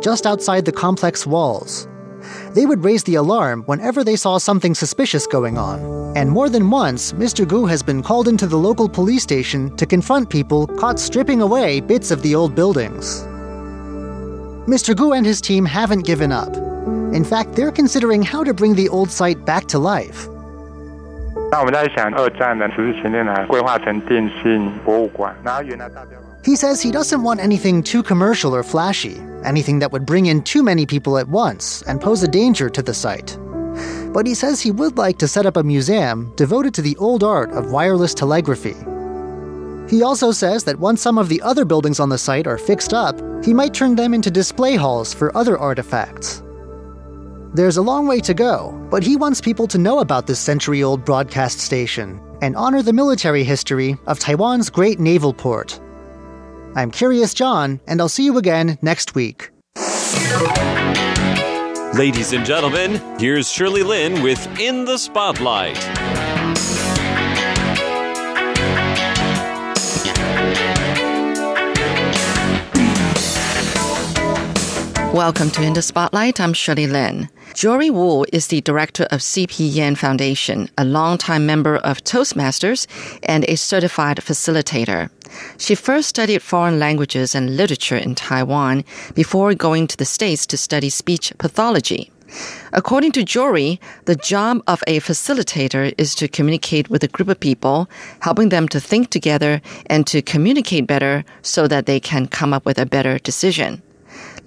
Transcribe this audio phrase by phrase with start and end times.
[0.00, 1.87] just outside the complex walls.
[2.53, 5.79] They would raise the alarm whenever they saw something suspicious going on.
[6.15, 7.47] And more than once, Mr.
[7.47, 11.79] Gu has been called into the local police station to confront people caught stripping away
[11.81, 13.23] bits of the old buildings.
[14.67, 14.95] Mr.
[14.95, 16.55] Gu and his team haven't given up.
[17.13, 20.27] In fact, they're considering how to bring the old site back to life.
[21.51, 26.11] 那我们在想，二战呢，十四年来规划成电信博物馆，然后原来大家。
[26.43, 30.41] He says he doesn't want anything too commercial or flashy, anything that would bring in
[30.41, 33.37] too many people at once and pose a danger to the site.
[34.11, 37.23] But he says he would like to set up a museum devoted to the old
[37.23, 38.75] art of wireless telegraphy.
[39.87, 42.93] He also says that once some of the other buildings on the site are fixed
[42.93, 46.41] up, he might turn them into display halls for other artifacts.
[47.53, 50.81] There's a long way to go, but he wants people to know about this century
[50.81, 55.79] old broadcast station and honor the military history of Taiwan's great naval port.
[56.73, 59.51] I'm Curious John, and I'll see you again next week.
[61.93, 65.77] Ladies and gentlemen, here's Shirley Lin with In the Spotlight.
[75.13, 76.39] Welcome to In the Spotlight.
[76.39, 77.27] I'm Shirley Lin.
[77.53, 82.87] Jory Wu is the director of CP Yen Foundation, a longtime member of Toastmasters,
[83.23, 85.09] and a certified facilitator.
[85.57, 90.57] She first studied foreign languages and literature in Taiwan before going to the States to
[90.57, 92.11] study speech pathology.
[92.73, 97.39] According to Jory, the job of a facilitator is to communicate with a group of
[97.39, 97.89] people,
[98.21, 102.65] helping them to think together and to communicate better so that they can come up
[102.65, 103.81] with a better decision.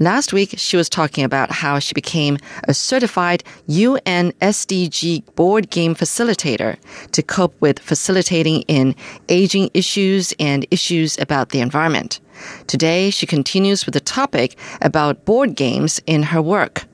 [0.00, 5.94] Last week, she was talking about how she became a certified UN SDG board game
[5.94, 6.76] facilitator
[7.12, 8.96] to cope with facilitating in
[9.28, 12.18] aging issues and issues about the environment.
[12.66, 16.86] Today, she continues with the topic about board games in her work.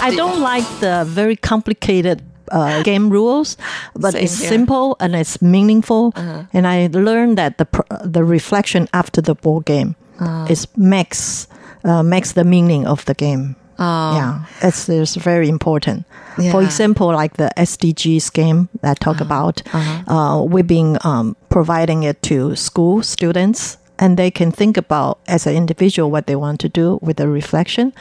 [0.00, 2.22] I don't like the very complicated
[2.52, 3.56] uh, game rules,
[3.94, 4.48] but Same it's here.
[4.48, 6.12] simple and it's meaningful.
[6.52, 9.94] And I learned that the pr- the reflection after the board game
[10.48, 11.48] is makes
[11.84, 13.56] uh, makes the meaning of the game.
[13.78, 16.04] Yeah, it's, it's very important.
[16.50, 19.62] For example, like the SDGs game that I talk about,
[20.08, 23.78] uh, we've been um, providing it to school students.
[23.98, 27.28] And they can think about as an individual what they want to do with the
[27.28, 27.92] reflection,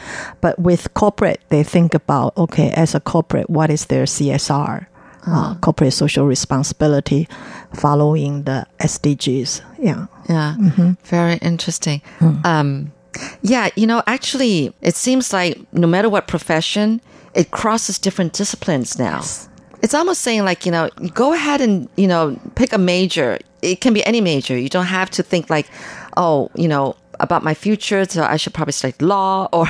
[0.42, 4.88] but with corporate they think about okay as a corporate what is their CSR,
[5.28, 7.28] uh, corporate social responsibility,
[7.76, 9.62] following the SDGs.
[9.78, 10.08] Yeah.
[10.30, 10.56] Yeah,
[11.04, 12.02] very interesting.
[12.44, 12.92] Um,
[13.42, 17.02] yeah, you know, actually, it seems like no matter what profession,
[17.34, 19.22] it crosses different disciplines now.
[19.82, 23.38] It's almost saying like, you know, go ahead and, you know, pick a major.
[23.64, 24.58] It can be any major.
[24.58, 25.68] You don't have to think like,
[26.18, 29.68] oh, you know, about my future, so I should probably study law or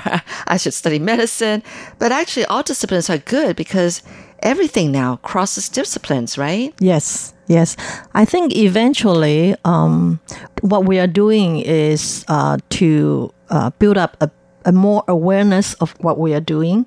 [0.48, 1.64] I should study medicine.
[2.00, 4.02] But actually, all disciplines are good because
[4.42, 6.74] everything now crosses disciplines, right?
[6.80, 7.78] Yes, yes.
[8.14, 10.20] I think eventually, um,
[10.62, 14.30] what we are doing is uh, to uh, build up a,
[14.66, 16.86] a more awareness of what we are doing,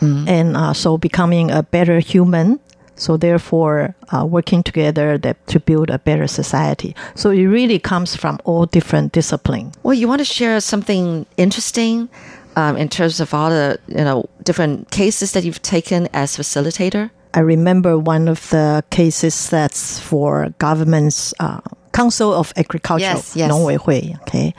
[0.00, 2.60] and uh, so becoming a better human.
[2.98, 6.94] So therefore, uh, working together that, to build a better society.
[7.14, 9.74] So it really comes from all different disciplines.
[9.82, 12.08] Well, you want to share something interesting
[12.56, 17.10] um, in terms of all the you know different cases that you've taken as facilitator.
[17.34, 21.60] I remember one of the cases that's for government's uh,
[21.92, 23.50] Council of Agriculture, yes, yes.
[23.50, 24.20] Nongweihui.
[24.22, 24.54] Okay,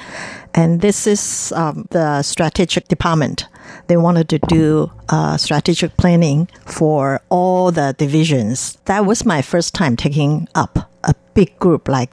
[0.53, 3.47] and this is um, the strategic department
[3.87, 8.77] they wanted to do uh, strategic planning for all the divisions.
[8.85, 12.11] That was my first time taking up a big group like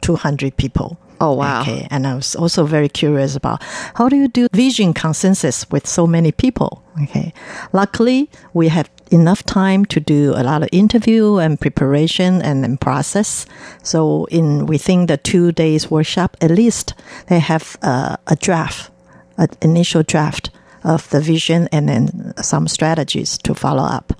[0.00, 0.98] 200 people.
[1.20, 1.62] Oh, wow.
[1.62, 3.62] Okay, and I was also very curious about
[3.94, 6.84] how do you do vision consensus with so many people?
[7.02, 7.32] Okay,
[7.72, 12.76] luckily we had enough time to do a lot of interview and preparation and, then
[12.76, 13.46] process.
[13.82, 16.94] So in within the two days workshop, at least
[17.26, 18.90] they have uh, a draft,
[19.36, 20.50] an initial draft
[20.88, 24.12] of the vision and then some strategies to follow up.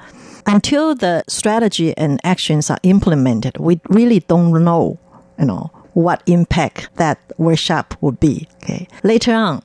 [0.46, 4.98] Until the strategy and actions are implemented, we really don't know,
[5.38, 8.46] you know, what impact that workshop would be.
[8.62, 8.86] Okay.
[9.02, 9.62] Later on,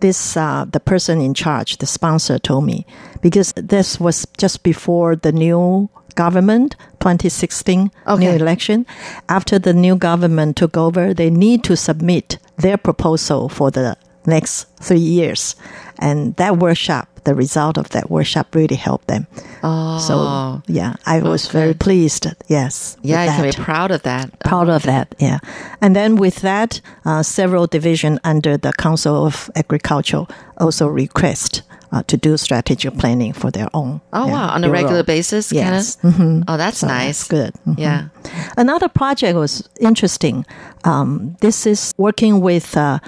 [0.00, 2.86] this uh, the person in charge, the sponsor, told me
[3.20, 8.86] because this was just before the new government 2016 new election.
[9.28, 14.66] After the new government took over, they need to submit their proposal for the next
[14.80, 15.56] three years.
[15.98, 19.26] And that workshop, the result of that workshop really helped them.
[19.62, 22.26] Oh, So yeah, I was very pleased.
[22.48, 22.96] Yes.
[23.02, 24.38] yeah, you can be proud of that.
[24.40, 25.38] Proud of that, yeah.
[25.80, 30.26] And then with that, uh, several division under the Council of Agriculture
[30.58, 31.62] also request
[31.92, 34.00] uh, to do strategic planning for their own.
[34.12, 35.96] Oh yeah, wow, on a regular basis, Yes.
[35.96, 36.44] kind of.
[36.48, 37.28] Oh, that's So nice.
[37.28, 37.52] that's good.
[37.66, 37.78] Mhm.
[37.78, 38.08] Yeah.
[38.56, 40.44] Another project was interesting.
[40.84, 42.98] Um, this is working with uh,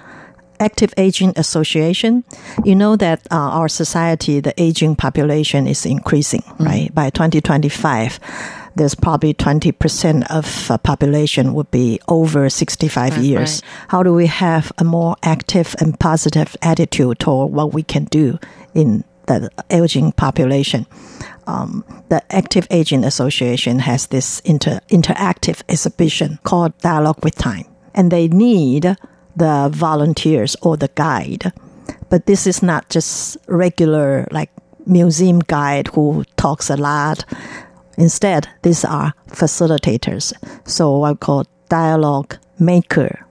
[0.61, 2.25] Active Aging Association.
[2.65, 6.95] You know that uh, our society, the aging population is increasing, right?
[6.95, 8.19] By 2025,
[8.77, 13.63] there's probably 20% of uh, population would be over 65 Right, years.
[13.63, 13.73] right.
[13.89, 18.39] How do we have a more active and positive attitude toward what we can do
[18.75, 20.87] in the aging population?
[21.49, 27.65] um, the Active Aging Association has this inter- interactive exhibition called Dialogue with Time.
[27.95, 28.97] And they need
[29.37, 31.53] the volunteers or the guide.
[32.09, 34.51] But this is not just regular, like,
[34.87, 37.25] museum guide who talks a lot.
[37.99, 40.33] Instead, these are facilitators.
[40.65, 43.27] So I call dialogue maker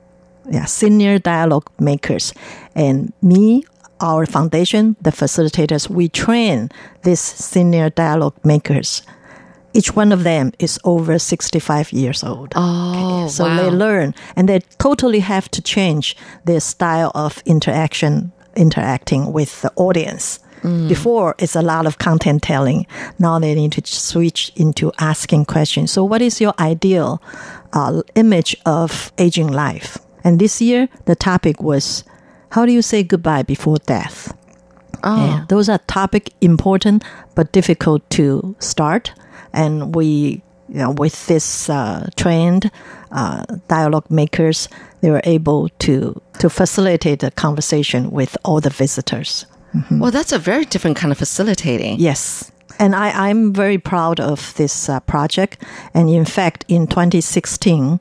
[0.49, 2.33] yeah, senior dialogue makers.
[2.75, 3.63] And me,
[3.99, 6.69] our foundation, the facilitators, we train
[7.03, 9.01] these senior dialogue makers.
[9.75, 12.53] Each one of them is over 65 years old.
[12.55, 13.57] Oh, so wow.
[13.57, 19.73] they learn and they totally have to change their style of interaction, interacting with the
[19.75, 20.39] audience.
[20.61, 20.87] Mm.
[20.87, 22.87] Before it's a lot of content telling.
[23.19, 25.91] Now they need to switch into asking questions.
[25.91, 27.21] So, what is your ideal
[27.73, 29.97] uh, image of aging life?
[30.23, 32.05] And this year, the topic was
[32.51, 34.33] how do you say goodbye before death?
[35.03, 37.03] Oh, Yeah, those are topic important
[37.35, 39.11] but difficult to start.
[39.55, 42.69] And we, you know, with this uh, trained
[43.11, 44.69] uh, dialogue makers,
[45.01, 49.45] they were able to to facilitate the conversation with all the visitors.
[49.91, 51.99] well, that's a very different kind of facilitating.
[51.99, 52.51] Yes.
[52.79, 55.63] And I, I'm very proud of this uh, project.
[55.93, 57.99] And in fact, in 2016,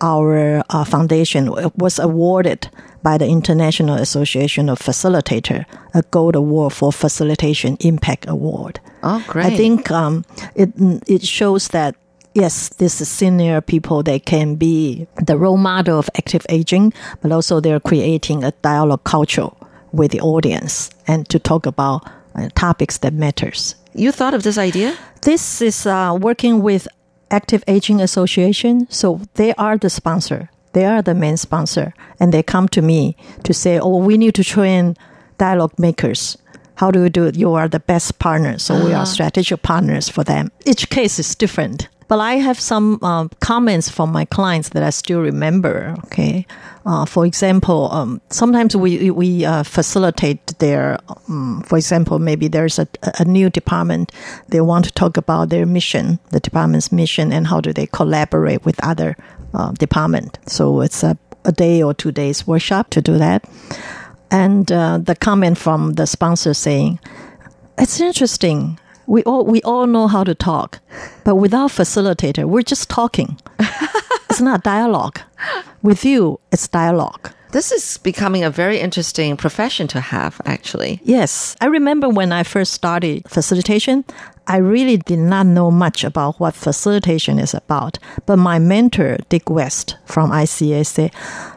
[0.00, 2.68] our uh, foundation was awarded
[3.02, 5.64] by the International Association of Facilitator
[5.94, 8.80] a Gold Award for Facilitation Impact Award.
[9.02, 9.46] Oh, great.
[9.46, 10.24] I think um,
[10.54, 10.70] it
[11.06, 11.94] it shows that
[12.34, 14.02] yes, this is senior people.
[14.02, 19.04] They can be the role model of active aging, but also they're creating a dialogue
[19.04, 19.48] culture
[19.92, 22.04] with the audience and to talk about
[22.36, 23.74] uh, topics that matters.
[23.94, 24.96] you thought of this idea?
[25.22, 26.86] This is uh, working with
[27.30, 30.50] Active Aging Association, so they are the sponsor.
[30.72, 34.34] They are the main sponsor, and they come to me to say, "Oh, we need
[34.34, 34.94] to train
[35.38, 36.36] dialogue makers.
[36.76, 37.36] How do you do it?
[37.36, 40.50] You are the best partner, so we are strategic partners for them.
[40.64, 44.90] Each case is different." But I have some um, comments from my clients that I
[44.90, 45.96] still remember.
[46.04, 46.46] Okay,
[46.84, 52.78] uh, for example, um, sometimes we we uh, facilitate their, um, for example, maybe there's
[52.78, 52.86] a,
[53.18, 54.12] a new department
[54.48, 58.64] they want to talk about their mission, the department's mission, and how do they collaborate
[58.64, 59.16] with other
[59.54, 60.38] uh, department.
[60.46, 63.44] So it's a, a day or two days workshop to do that.
[64.30, 66.98] And uh, the comment from the sponsor saying,
[67.78, 68.78] "It's interesting.
[69.06, 70.80] We all we all know how to talk,
[71.24, 73.38] but without facilitator, we're just talking.
[74.28, 75.20] it's not dialogue.
[75.82, 81.00] With you, it's dialogue." This is becoming a very interesting profession to have, actually.
[81.04, 84.04] Yes, I remember when I first started facilitation,
[84.46, 87.98] I really did not know much about what facilitation is about.
[88.26, 91.12] But my mentor, Dick West from ICA, said,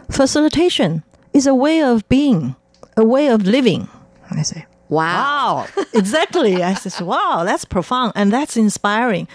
[0.09, 1.03] Facilitation
[1.33, 2.55] is a way of being,
[2.97, 3.87] a way of living.
[4.31, 5.67] I say, Wow.
[5.75, 6.63] Wow, exactly.
[6.63, 9.27] I said, wow, that's profound and that's inspiring.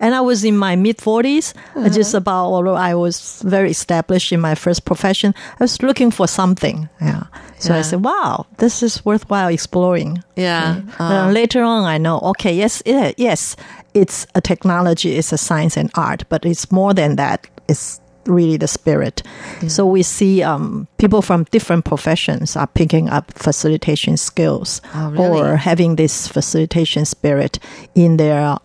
[0.00, 1.90] And I was in my mid 40s, Uh-huh.
[1.90, 6.26] just about, although I was very established in my first profession, I was looking for
[6.26, 6.88] something.
[7.02, 7.24] Yeah.
[7.58, 10.24] So I said, wow, this is worthwhile exploring.
[10.34, 10.80] Yeah.
[10.98, 13.54] Uh, later on, I know, okay, yes, it, yes,
[13.92, 17.46] it's a technology, it's a science and art, but it's more than that.
[17.68, 19.22] It's really the spirit.
[19.68, 25.40] So we see um, people from different professions are picking up facilitation skills Oh, really?
[25.40, 27.58] or having this facilitation spirit
[27.94, 28.56] in their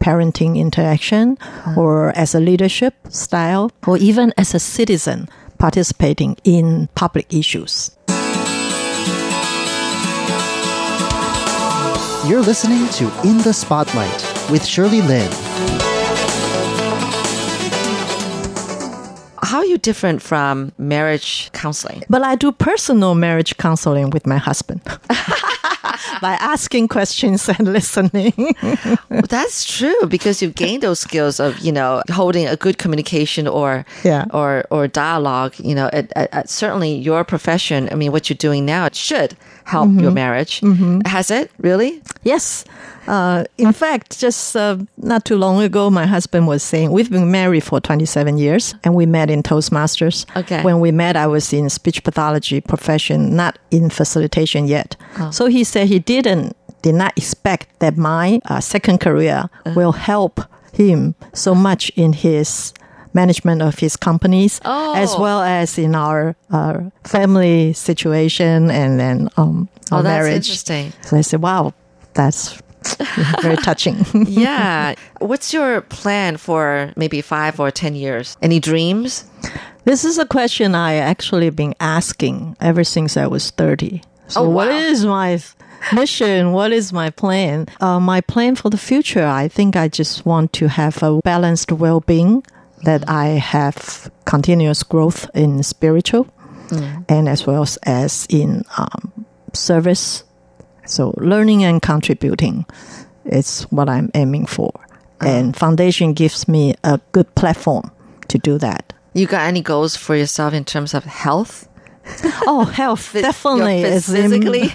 [0.00, 1.36] parenting interaction
[1.76, 7.90] or as a leadership style or even as a citizen participating in public issues.
[12.26, 15.30] You're listening to In the Spotlight with Shirley Lin.
[19.44, 22.02] How are you different from marriage counseling?
[22.08, 24.80] But I do personal marriage counseling with my husband
[26.20, 28.54] by asking questions and listening.
[29.10, 33.84] That's true because you've gained those skills of you know holding a good communication or
[34.04, 34.24] Yeah.
[34.32, 35.54] or or dialogue.
[35.58, 37.88] You know, at, at, at certainly your profession.
[37.92, 40.60] I mean, what you're doing now it should help your marriage.
[41.06, 42.02] Has it really?
[42.22, 42.64] yes.
[43.06, 47.30] Uh, in fact, just uh, not too long ago, my husband was saying we've been
[47.30, 50.24] married for 27 years and we met in Toastmasters.
[50.34, 50.62] Okay.
[50.62, 54.96] When we met, I was in speech pathology profession, not in facilitation yet.
[55.32, 60.40] So he said he didn't, did not expect that my uh, second career will help
[60.72, 62.72] him so much in his
[63.14, 65.20] management of his companies as Oh.
[65.22, 70.34] well as in our uh, family situation and then um, our Oh, that's marriage.
[70.48, 70.92] interesting.
[71.02, 71.72] So I said, wow,
[72.14, 72.60] that's
[73.42, 74.04] very touching.
[74.28, 74.94] yeah.
[75.20, 78.36] What's your plan for maybe five or ten years?
[78.42, 79.24] Any dreams?
[79.84, 84.02] this is a question I actually been asking ever since I was 30.
[84.28, 84.68] So Oh, wow.
[84.68, 85.38] is my
[85.92, 86.52] mission?
[86.52, 87.66] What is my plan?
[87.80, 91.70] Uh, my plan for the future, I think I just want to have a balanced
[91.72, 92.42] well-being
[92.84, 96.26] that I have continuous growth in spiritual
[96.70, 97.04] Mm.
[97.10, 99.12] and as well as in um,
[99.52, 100.24] service.
[100.86, 102.64] So learning and contributing
[103.26, 104.72] is what I'm aiming for.
[105.20, 105.28] Uh-huh.
[105.28, 107.90] And foundation gives me a good platform
[108.28, 108.94] to do that.
[109.12, 111.68] You got any goals for yourself in terms of health?
[112.46, 114.70] Oh, health definitely is im- physically.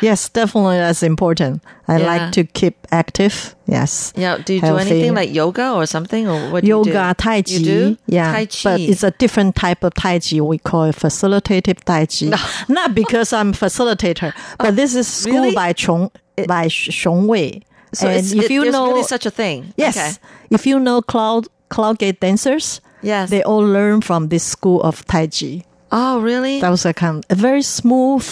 [0.00, 1.62] yes, definitely that's important.
[1.88, 2.06] I Yeah.
[2.06, 3.54] like to keep active.
[3.66, 4.12] Yes.
[4.16, 4.38] yeah.
[4.38, 6.62] Do you do anything like yoga or something, or what?
[6.62, 7.14] Do you yoga, do?
[7.22, 7.52] tai chi?
[7.52, 7.96] You do?
[8.06, 8.58] Yeah, Tai chi.
[8.64, 10.40] but it's a different type of tai chi.
[10.40, 12.32] We call it facilitative tai chi.
[12.72, 15.54] Not because I'm facilitator, but this is oh, school Really?
[15.54, 16.10] by Chong
[16.46, 17.62] by Xiong Wei.
[17.92, 19.72] so and it's, if it- you know, really such a thing.
[19.76, 20.16] yes, Okay.
[20.50, 23.30] if you know cloud cloud gate dancers, Yes.
[23.30, 25.62] they all learn from this school of tai chi.
[25.92, 26.60] Oh, really?
[26.60, 28.26] That was a kind a very smooth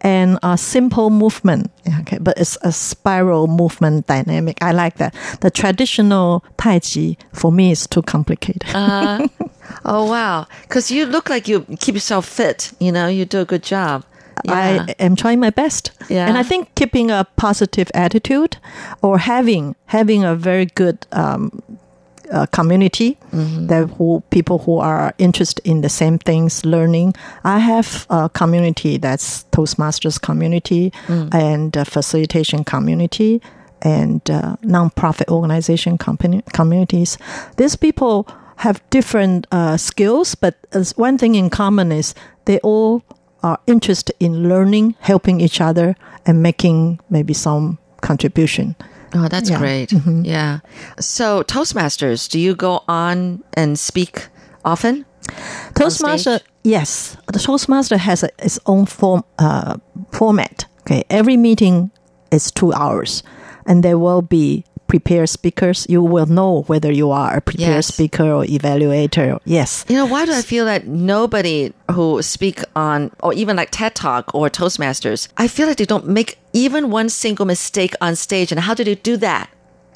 [0.00, 1.70] and a simple movement.
[1.84, 4.62] Yeah, Okay, but it's a spiral movement dynamic.
[4.62, 5.14] I like that.
[5.40, 8.64] The traditional Tai Chi for me is too complicated.
[9.84, 10.46] Oh, wow.
[10.62, 12.72] Because you look like you keep yourself fit.
[12.80, 14.04] You know, you do a good job.
[14.44, 14.86] Yeah.
[14.88, 15.92] I am trying my best.
[16.08, 16.26] Yeah.
[16.26, 18.56] And I think keeping a positive attitude
[19.02, 21.62] or having having a very good um,
[22.30, 23.66] uh, community Mm-hmm.
[23.68, 27.14] that who people who are interested in the same things learning.
[27.44, 31.34] I have a community that's Toastmasters community Mm.
[31.34, 33.40] and facilitation community
[33.82, 37.18] and uh, nonprofit organization company communities.
[37.56, 40.54] These people have different uh, skills, but
[40.96, 43.02] one thing in common is they all
[43.42, 45.94] are interested in learning, helping each other,
[46.26, 48.74] and making maybe some contribution.
[49.14, 49.58] Oh, that's Yeah.
[49.58, 49.92] great.
[50.22, 50.60] Yeah.
[51.00, 54.28] So, Toastmasters, do you go on and speak
[54.64, 55.04] often?
[55.74, 59.76] Toastmaster, yes, the Toastmaster has a, its own form uh,
[60.12, 60.64] format.
[60.80, 61.90] Okay, every meeting
[62.30, 63.22] is two hours,
[63.66, 65.86] and there will be prepared speakers.
[65.88, 67.86] You will know whether you are a prepared Yes.
[67.94, 69.38] speaker or evaluator.
[69.44, 73.70] Yes, You know, why do I feel that nobody who speak on, or even like
[73.70, 78.16] TED Talk or Toastmasters, I feel like they don't make even one single mistake on
[78.16, 78.50] stage.
[78.52, 79.48] And how do they do that?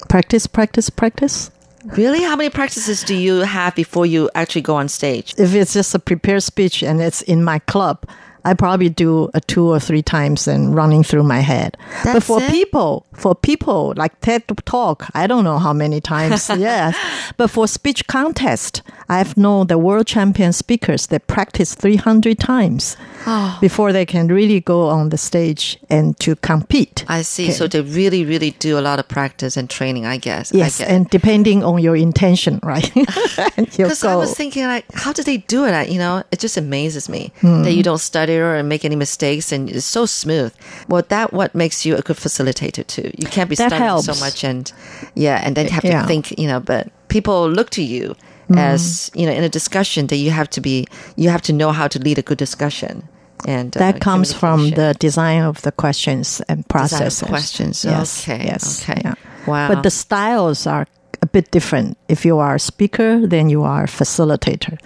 [0.09, 1.49] practice, practice, practice.
[1.97, 2.21] Really?
[2.23, 5.33] How many practices do you have before you actually go on stage?
[5.37, 7.97] If it's just a prepared speech and it's in my club,
[8.45, 11.77] I probably do a two or three times and running through my head.
[12.03, 12.49] but for it?
[12.51, 16.47] people, for people like TED Talk, I don't know how many times.
[16.55, 16.95] yes,
[17.37, 22.95] but for speech contest, I've known the world champion speakers that practice three hundred times
[23.27, 23.57] Oh.
[23.61, 27.03] before they can really go on the stage and to compete.
[27.07, 27.51] I see.
[27.51, 30.53] So they really, really do a lot of practice and training, I guess.
[30.53, 32.91] I Yes, get and depending on your intention, right?
[33.77, 35.71] Because I was thinking, like, how do they do it?
[35.73, 37.63] I, you know, it just amazes me Hmm.
[37.63, 40.53] that you don't stutter or make any mistakes, and it's so smooth.
[40.87, 43.11] Well, that what makes you a good facilitator too.
[43.17, 44.71] You can't be That stuttering so much, and
[45.15, 46.01] yeah, and then have to Yeah.
[46.01, 46.07] Hmm.
[46.07, 46.59] think, you know.
[46.59, 48.15] But people look to you
[48.55, 51.71] as you know in a discussion that you have to be, you have to know
[51.71, 53.01] how to lead a good discussion,
[53.47, 57.85] and uh, that comes from the design of the questions and of questions.
[57.85, 58.83] Yes, Okay, Yes.
[58.89, 59.01] okay.
[59.05, 59.13] yeah.
[59.47, 59.67] Wow.
[59.67, 60.87] But the styles are
[61.21, 61.97] a bit different.
[62.09, 64.77] If you are a speaker, then you are a facilitator.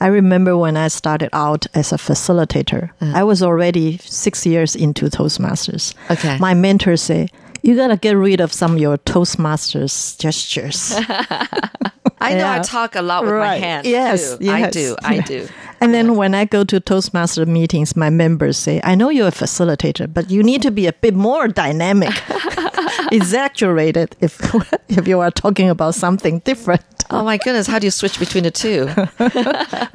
[0.00, 5.06] I remember when I started out as a facilitator, I was already six years into
[5.10, 5.94] Toastmasters.
[6.10, 6.38] Okay.
[6.38, 7.28] My mentor say,
[7.62, 10.92] you gotta get rid of some of your Toastmasters gestures.
[12.20, 13.86] I know I talk a lot with my hands.
[13.86, 14.50] Yes, too.
[14.50, 14.96] I do.
[15.02, 15.48] I do.
[15.80, 19.32] And then when I go to Toastmaster meetings, my members say, I know you're a
[19.32, 22.14] facilitator, but you need to be a bit more dynamic.
[23.12, 24.40] exaggerated if
[24.88, 26.82] if you are talking about something different.
[27.10, 28.88] Oh my goodness, how do you switch between the two?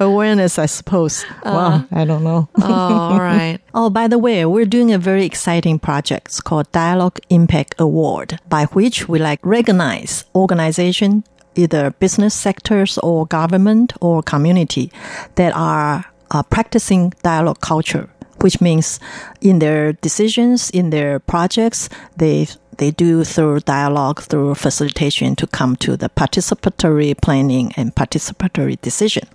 [0.00, 1.24] Awareness, I suppose.
[1.44, 2.48] Uh, well, I don't know.
[2.56, 3.58] oh, all right.
[3.74, 8.38] Oh, by the way, we're doing a very exciting project it's called Dialogue Impact Award,
[8.48, 11.24] by which we like recognize organization,
[11.54, 14.90] either business sectors or government or community
[15.34, 18.08] that are uh, practicing dialogue culture,
[18.40, 18.98] which means
[19.40, 22.46] in their decisions, in their projects, they
[22.78, 29.28] they do through dialogue, through facilitation to come to the participatory planning and participatory decision.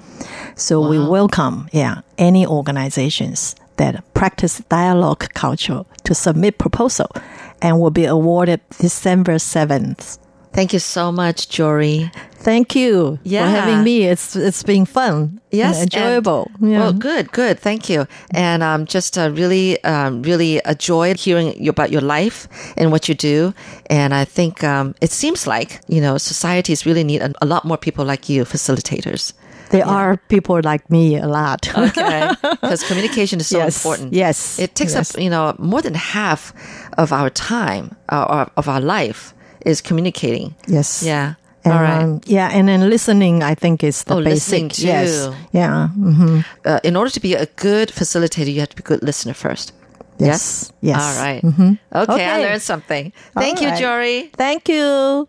[0.55, 7.09] So we welcome, yeah, any organizations that practice dialogue culture to submit proposal
[7.61, 10.17] and will be awarded December 7th.
[10.53, 12.09] Thank you so much, Jory.
[12.39, 13.43] Thank you Yeah.
[13.45, 14.05] for having me.
[14.07, 15.39] It's it's been fun.
[15.51, 16.49] Yes, and and- enjoyable.
[16.59, 16.79] yeah.
[16.79, 17.59] Well, good, good.
[17.59, 18.07] Thank you.
[18.31, 23.13] And um, just uh, really, um, really enjoyed hearing about your life and what you
[23.15, 23.53] do.
[23.89, 27.63] And I think um, it seems like you know societies really need a, a lot
[27.65, 29.33] more people like you, facilitators.
[29.69, 31.67] there are people like me a lot.
[31.77, 34.13] Okay, because communication is so Yes, important.
[34.13, 35.15] yes, it takes yes.
[35.15, 36.53] up you know more than half
[36.97, 39.33] of our time, uh, of our life,
[39.67, 40.55] is communicating.
[40.67, 41.03] yes.
[41.03, 41.33] Yeah.
[41.65, 42.03] And, All right.
[42.03, 44.79] um, yeah, and then listening, I think, is the Oh, basic.
[44.79, 45.27] Yes.
[45.51, 45.89] Yeah.
[45.89, 49.03] hmm uh, in order to be a good facilitator, you have to be a good
[49.03, 49.73] listener first.
[50.19, 50.71] Yes.
[50.81, 50.95] Yes.
[51.01, 51.41] All right.
[51.43, 51.73] mm-hmm.
[51.93, 53.11] Okay, I learned something.
[53.33, 53.79] Thank All you, right.
[53.81, 54.31] Jory.
[54.37, 55.27] Thank you.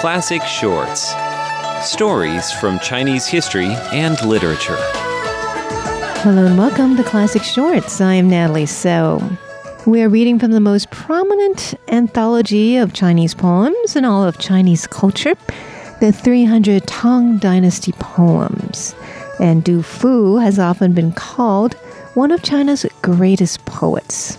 [0.00, 1.12] Classic Shorts
[1.82, 4.76] Stories from Chinese history and literature.
[6.22, 8.00] Hello and welcome to Classic Shorts.
[8.00, 9.20] I am Natalie So.
[9.86, 14.86] We are reading from the most prominent anthology of Chinese poems in all of Chinese
[14.86, 15.34] culture,
[15.98, 18.94] the 300 Tang Dynasty poems.
[19.40, 21.74] And Du Fu has often been called
[22.14, 24.38] one of China's greatest poets.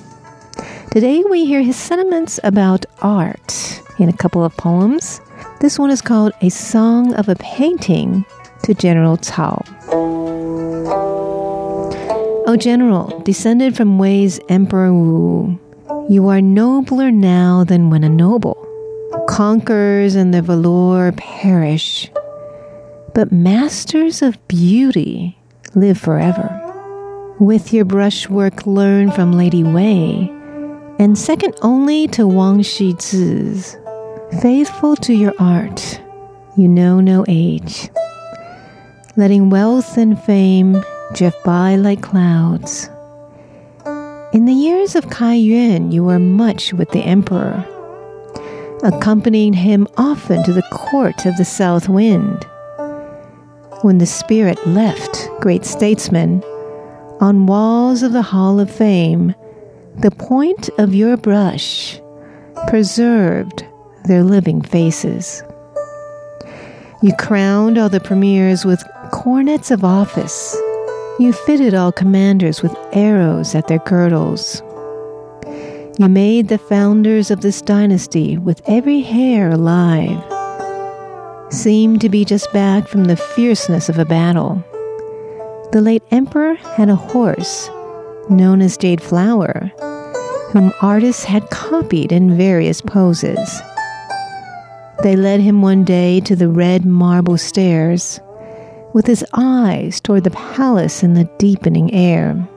[0.92, 5.20] Today we hear his sentiments about art in a couple of poems.
[5.60, 8.24] This one is called A Song of a Painting
[8.64, 9.62] to General Cao.
[12.48, 15.60] O General, descended from Wei's Emperor Wu,
[16.10, 18.56] you are nobler now than when a noble.
[19.28, 22.10] Conquerors and their valor perish,
[23.14, 25.38] but masters of beauty
[25.76, 26.56] live forever.
[27.38, 30.32] With your brushwork learned from Lady Wei,
[31.00, 33.76] and second only to Wang Xizhi's,
[34.42, 36.02] faithful to your art,
[36.56, 37.90] you know no age
[39.20, 40.82] letting wealth and fame
[41.14, 42.90] drift by like clouds.
[44.32, 47.66] In the years of Kai Yuan, you were much with the emperor,
[48.82, 52.46] accompanying him often to the court of the south wind.
[53.82, 56.42] When the spirit left great statesmen,
[57.20, 59.36] on walls of the Hall of Fame,
[59.98, 62.00] the point of your brush
[62.68, 63.66] preserved
[64.10, 65.44] their living faces.
[67.04, 70.58] You crowned all the premiers with cornets of office.
[71.20, 74.64] You fitted all commanders with arrows at their girdles.
[76.00, 80.24] You made the founders of this dynasty with every hair alive.
[81.54, 84.64] Seemed to be just back from the fierceness of a battle.
[85.72, 87.70] The late emperor had a horse
[88.28, 89.72] known as Jade Flower,
[90.52, 93.62] whom artists had copied in various poses.
[95.02, 98.20] They led him one day to the red marble stairs,
[98.94, 102.48] with his eyes toward the palace in the deepening air.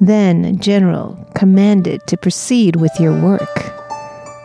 [0.00, 3.72] Then, General, commanded to proceed with your work.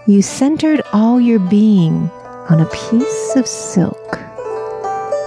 [0.05, 2.09] You centered all your being
[2.49, 4.19] on a piece of silk.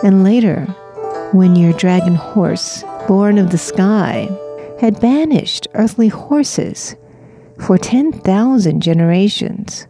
[0.05, 0.67] And later,
[1.33, 4.29] when your dragon horse, born of the sky,
[4.81, 6.95] had banished earthly horses
[7.59, 9.87] for 10,000 generations,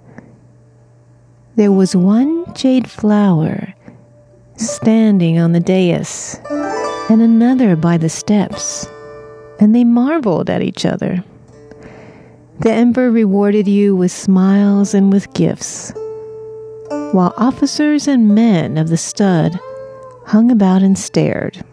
[1.57, 3.75] there was one jade flower
[4.57, 6.41] standing on the dais,
[7.11, 8.87] and another by the steps,
[9.61, 11.23] and they marveled at each other.
[12.61, 15.93] The emperor rewarded you with smiles and with gifts,
[17.13, 19.59] while officers and men of the stud
[20.27, 21.65] hung about and stared.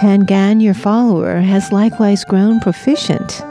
[0.00, 3.42] Han Gan, your follower, has likewise grown proficient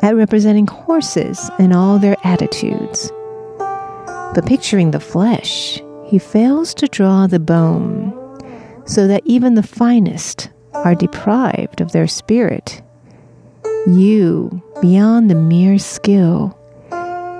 [0.00, 3.12] at representing horses in all their attitudes.
[4.34, 8.12] But picturing the flesh, he fails to draw the bone,
[8.84, 12.82] so that even the finest are deprived of their spirit.
[13.86, 16.58] You, beyond the mere skill,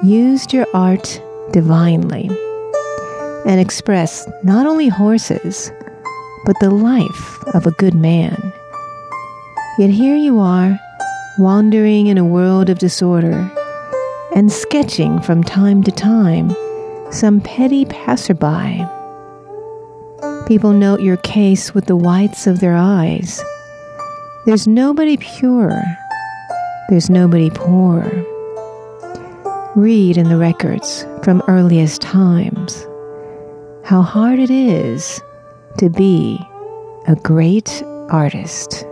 [0.05, 2.31] used your art divinely
[3.45, 5.73] and expressed not only horses,
[6.45, 8.53] but the life of a good man.
[9.79, 10.79] Yet here you are,
[11.39, 13.51] wandering in a world of disorder
[14.35, 16.55] and sketching from time to time
[17.15, 18.85] some petty passerby.
[20.49, 23.43] People note your case with the whites of their eyes.
[24.47, 25.81] There's nobody pure.
[26.89, 28.03] There's nobody poor.
[29.77, 32.87] Read in the records from earliest times
[33.85, 35.23] how hard it is
[35.79, 36.39] to be
[37.07, 38.85] a great artist.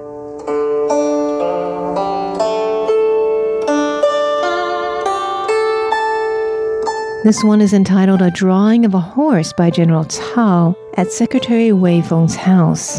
[7.25, 12.03] This one is entitled A Drawing of a Horse by General Cao at Secretary Wei
[12.03, 12.99] Feng's house.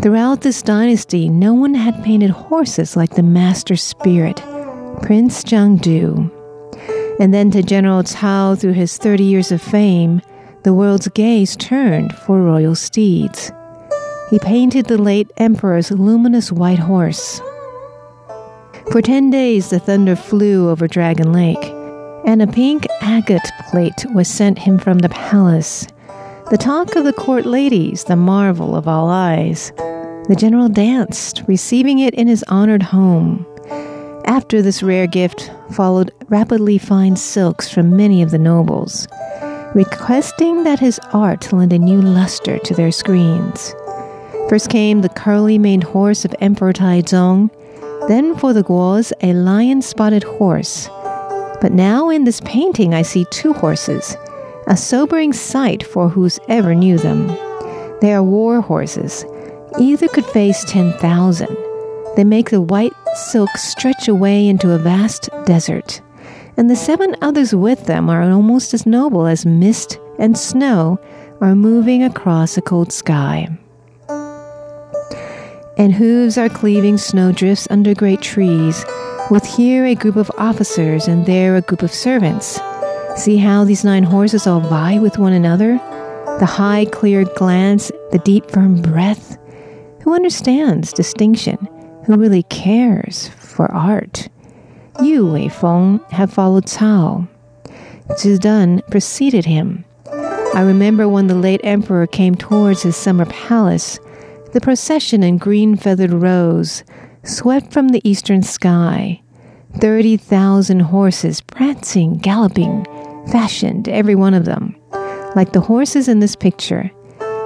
[0.00, 4.36] Throughout this dynasty, no one had painted horses like the master spirit,
[5.02, 6.30] Prince Jiangdu.
[7.18, 10.22] And then to General Cao, through his 30 years of fame,
[10.62, 13.50] the world's gaze turned for royal steeds.
[14.30, 17.40] He painted the late emperor's luminous white horse.
[18.92, 21.74] For 10 days, the thunder flew over Dragon Lake
[22.28, 25.86] and a pink agate plate was sent him from the palace.
[26.50, 29.72] The talk of the court ladies, the marvel of all eyes.
[30.28, 33.46] The general danced, receiving it in his honored home.
[34.26, 39.08] After this rare gift followed rapidly fine silks from many of the nobles,
[39.74, 43.74] requesting that his art lend a new luster to their screens.
[44.50, 47.48] First came the curly maned horse of Emperor Taizong,
[48.06, 50.90] then for the Guos, a lion spotted horse
[51.60, 54.16] but now in this painting, I see two horses,
[54.66, 57.26] a sobering sight for whoever knew them.
[58.00, 59.24] They are war horses.
[59.78, 61.48] Either could face 10,000.
[62.16, 66.00] They make the white silk stretch away into a vast desert.
[66.56, 70.98] And the seven others with them are almost as noble as mist and snow
[71.40, 73.48] are moving across a cold sky.
[75.76, 78.84] And hooves are cleaving snowdrifts under great trees
[79.30, 82.58] with here a group of officers and there a group of servants.
[83.16, 85.74] See how these nine horses all vie with one another?
[86.38, 89.36] The high, clear glance, the deep, firm breath.
[90.02, 91.56] Who understands distinction?
[92.06, 94.28] Who really cares for art?
[95.02, 97.28] You, Wei Feng, have followed Cao.
[98.12, 99.84] Zhi Dun preceded him.
[100.54, 103.98] I remember when the late emperor came towards his summer palace,
[104.52, 106.82] the procession in green feathered rows,
[107.24, 109.20] swept from the eastern sky.
[109.80, 112.84] 30,000 horses prancing, galloping,
[113.30, 114.74] fashioned, every one of them,
[115.36, 116.90] like the horses in this picture.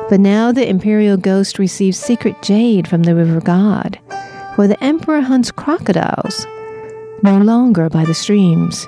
[0.08, 3.98] But now the imperial ghost receives secret jade from the river god,
[4.54, 6.46] for the emperor hunts crocodiles,
[7.22, 8.86] no longer by the streams.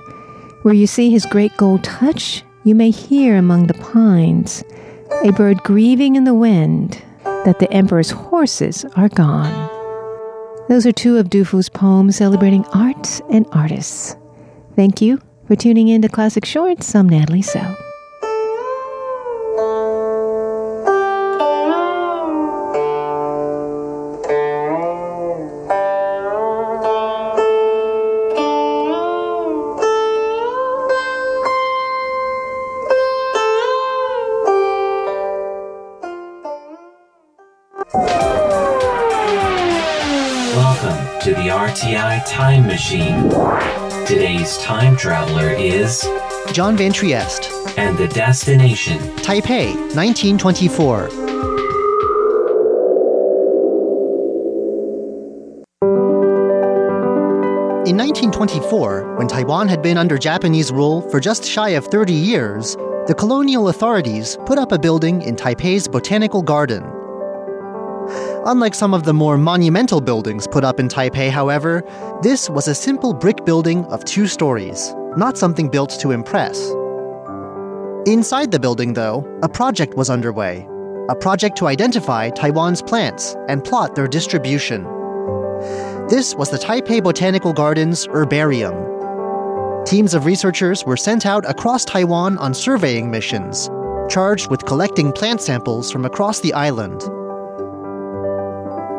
[0.63, 4.65] Where you see his great gold touch, you may hear among the pines
[5.23, 9.74] a bird grieving in the wind that the emperor's horses are gone.
[10.67, 14.17] Those are two of Du Fu's poems celebrating art and artists.
[14.77, 16.95] Thank you for tuning in to Classic Shorts.
[16.95, 17.61] I'm Natalie So.
[42.27, 43.29] Time Machine.
[44.07, 46.09] Today's time traveler is
[46.53, 47.51] John Van Trieste.
[47.77, 51.09] And the destination Taipei, 1924.
[57.87, 62.75] In 1924, when Taiwan had been under Japanese rule for just shy of 30 years,
[63.07, 66.94] the colonial authorities put up a building in Taipei's Botanical Garden
[68.47, 71.83] Unlike some of the more monumental buildings put up in Taipei, however,
[72.23, 76.71] this was a simple brick building of two stories, not something built to impress.
[78.07, 80.69] Inside the building, though, a project was underway
[81.11, 84.85] a project to identify Taiwan's plants and plot their distribution.
[86.09, 88.75] This was the Taipei Botanical Gardens Herbarium.
[89.85, 93.69] Teams of researchers were sent out across Taiwan on surveying missions,
[94.09, 97.03] charged with collecting plant samples from across the island.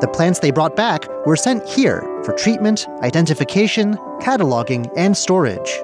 [0.01, 5.81] The plants they brought back were sent here for treatment, identification, cataloging, and storage.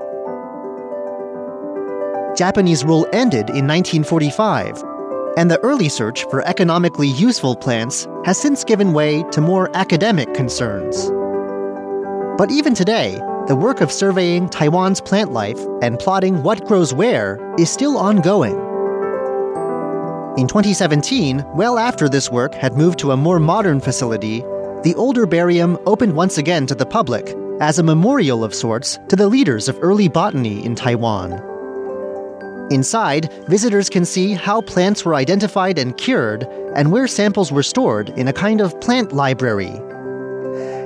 [2.38, 4.84] Japanese rule ended in 1945,
[5.38, 10.34] and the early search for economically useful plants has since given way to more academic
[10.34, 11.10] concerns.
[12.38, 13.16] But even today,
[13.48, 18.71] the work of surveying Taiwan's plant life and plotting what grows where is still ongoing.
[20.38, 24.40] In 2017, well after this work had moved to a more modern facility,
[24.82, 29.18] the old herbarium opened once again to the public as a memorial of sorts to
[29.18, 31.34] the leaders of early botany in Taiwan.
[32.72, 36.44] Inside, visitors can see how plants were identified and cured
[36.78, 39.74] and where samples were stored in a kind of plant library.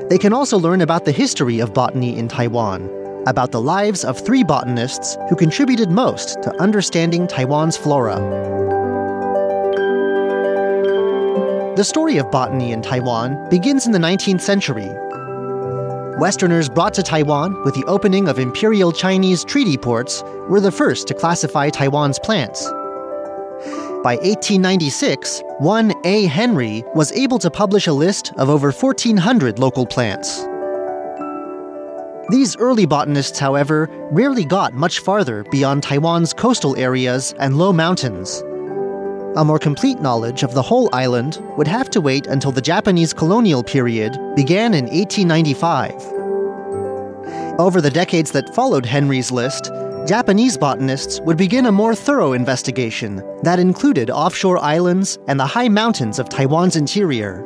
[0.09, 2.89] They can also learn about the history of botany in Taiwan,
[3.27, 8.74] about the lives of three botanists who contributed most to understanding Taiwan's flora.
[11.75, 14.89] The story of botany in Taiwan begins in the 19th century.
[16.17, 21.05] Westerners brought to Taiwan with the opening of imperial Chinese treaty ports were the first
[21.09, 22.63] to classify Taiwan's plants.
[24.05, 26.27] By 1896, one A.
[26.27, 30.45] Henry was able to publish a list of over 1,400 local plants.
[32.29, 38.41] These early botanists, however, rarely got much farther beyond Taiwan's coastal areas and low mountains.
[39.37, 43.11] A more complete knowledge of the whole island would have to wait until the Japanese
[43.11, 45.91] colonial period began in 1895.
[47.59, 49.65] Over the decades that followed Henry's list,
[50.07, 55.67] Japanese botanists would begin a more thorough investigation that included offshore islands and the high
[55.67, 57.41] mountains of Taiwan's interior.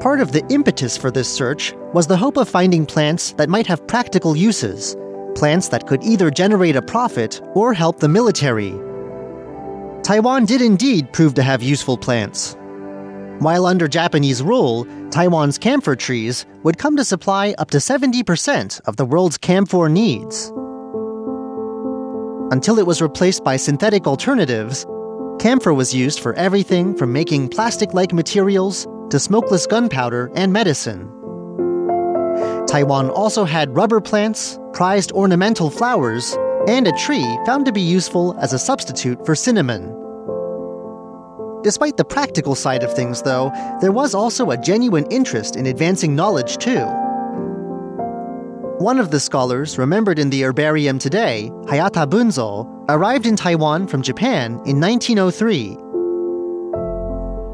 [0.00, 3.66] Part of the impetus for this search was the hope of finding plants that might
[3.66, 4.94] have practical uses,
[5.34, 8.83] plants that could either generate a profit or help the military.
[10.04, 12.58] Taiwan did indeed prove to have useful plants.
[13.38, 18.96] While under Japanese rule, Taiwan's camphor trees would come to supply up to 70% of
[18.96, 20.52] the world's camphor needs.
[22.52, 24.84] Until it was replaced by synthetic alternatives,
[25.38, 31.10] camphor was used for everything from making plastic like materials to smokeless gunpowder and medicine.
[32.66, 36.36] Taiwan also had rubber plants, prized ornamental flowers,
[36.68, 39.94] and a tree found to be useful as a substitute for cinnamon.
[41.62, 43.50] Despite the practical side of things, though,
[43.80, 46.84] there was also a genuine interest in advancing knowledge, too.
[48.78, 54.02] One of the scholars remembered in the herbarium today, Hayata Bunzo, arrived in Taiwan from
[54.02, 55.78] Japan in 1903.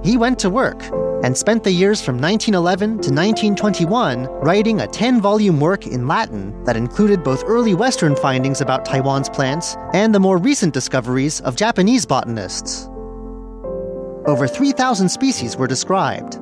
[0.03, 0.83] He went to work
[1.23, 6.65] and spent the years from 1911 to 1921 writing a 10 volume work in Latin
[6.65, 11.57] that included both early Western findings about Taiwan's plants and the more recent discoveries of
[11.57, 12.87] Japanese botanists.
[14.27, 16.35] Over 3,000 species were described.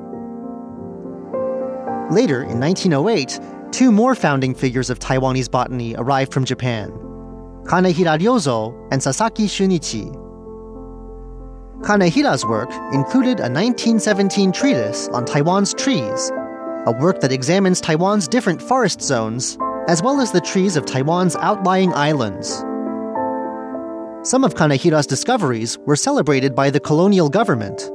[2.11, 3.39] Later, in 1908,
[3.71, 6.91] two more founding figures of Taiwanese botany arrived from Japan
[7.65, 10.28] Kanehira Ryozo and Sasaki Shunichi.
[11.81, 16.29] Kanehira's work included a 1917 treatise on Taiwan's trees,
[16.85, 21.37] a work that examines Taiwan's different forest zones, as well as the trees of Taiwan's
[21.37, 22.57] outlying islands.
[24.27, 27.89] Some of Kanehira's discoveries were celebrated by the colonial government.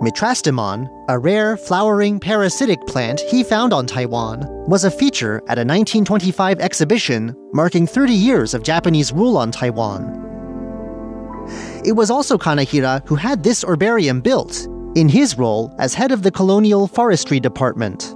[0.00, 5.64] Mitrastemon, a rare flowering parasitic plant he found on Taiwan, was a feature at a
[5.64, 10.33] 1925 exhibition marking 30 years of Japanese rule on Taiwan.
[11.84, 16.22] It was also Kanehira who had this herbarium built, in his role as head of
[16.22, 18.14] the Colonial Forestry Department.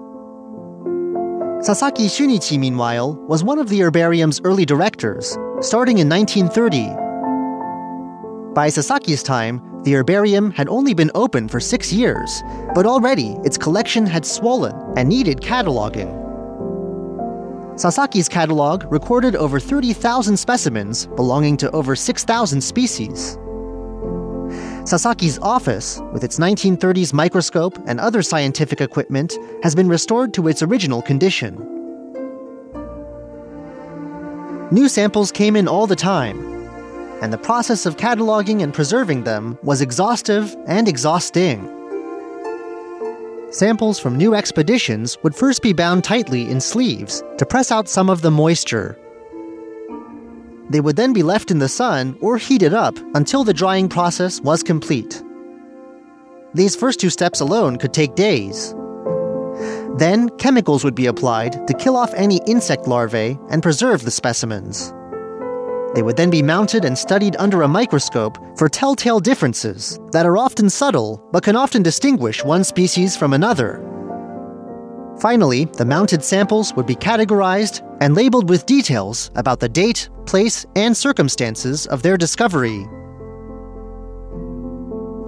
[1.63, 6.87] Sasaki Shunichi, meanwhile, was one of the herbarium's early directors, starting in 1930.
[8.55, 12.43] By Sasaki's time, the herbarium had only been open for six years,
[12.75, 16.17] but already its collection had swollen and needed cataloging.
[17.75, 23.37] Sasaki's catalog recorded over 30,000 specimens belonging to over 6,000 species.
[24.89, 30.63] Sasaki's office, with its 1930s microscope and other scientific equipment, has been restored to its
[30.63, 31.57] original condition.
[34.71, 36.39] New samples came in all the time,
[37.21, 41.69] and the process of cataloging and preserving them was exhaustive and exhausting.
[43.51, 48.09] Samples from new expeditions would first be bound tightly in sleeves to press out some
[48.09, 48.99] of the moisture.
[50.71, 54.41] They would then be left in the sun or heated up until the drying process
[54.41, 55.23] was complete.
[56.55, 58.75] These first two steps alone could take days.
[59.97, 64.93] Then, chemicals would be applied to kill off any insect larvae and preserve the specimens.
[65.95, 70.37] They would then be mounted and studied under a microscope for telltale differences that are
[70.37, 73.85] often subtle but can often distinguish one species from another.
[75.21, 80.65] Finally, the mounted samples would be categorized and labeled with details about the date, place,
[80.77, 82.87] and circumstances of their discovery.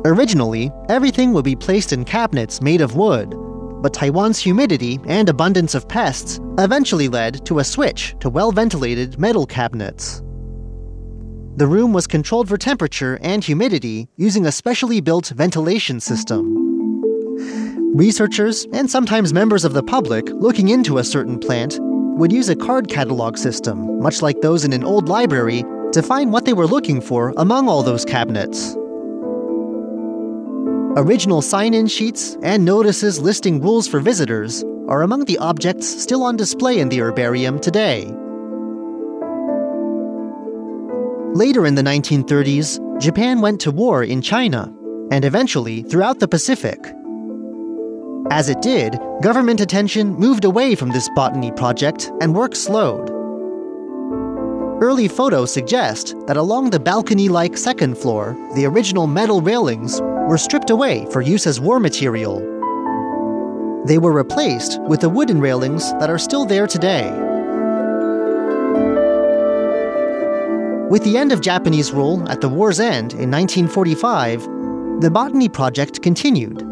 [0.04, 3.34] Originally, everything would be placed in cabinets made of wood,
[3.82, 9.18] but Taiwan's humidity and abundance of pests eventually led to a switch to well ventilated
[9.18, 10.22] metal cabinets.
[11.56, 16.69] The room was controlled for temperature and humidity using a specially built ventilation system.
[17.94, 22.54] Researchers, and sometimes members of the public looking into a certain plant, would use a
[22.54, 26.68] card catalog system, much like those in an old library, to find what they were
[26.68, 28.76] looking for among all those cabinets.
[30.96, 36.22] Original sign in sheets and notices listing rules for visitors are among the objects still
[36.22, 38.04] on display in the herbarium today.
[41.34, 44.72] Later in the 1930s, Japan went to war in China
[45.10, 46.78] and eventually throughout the Pacific.
[48.28, 53.10] As it did, government attention moved away from this botany project and work slowed.
[54.82, 60.38] Early photos suggest that along the balcony like second floor, the original metal railings were
[60.38, 62.38] stripped away for use as war material.
[63.86, 67.10] They were replaced with the wooden railings that are still there today.
[70.88, 76.02] With the end of Japanese rule at the war's end in 1945, the botany project
[76.02, 76.69] continued.